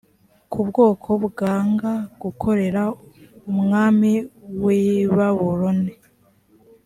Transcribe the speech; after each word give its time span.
ku 0.51 0.59
bwoko 0.67 1.09
bwanga 1.25 1.91
gukorera 2.21 2.81
umwami 3.51 4.11
w 4.63 4.63
i 4.81 4.83
babuloni 5.15 5.93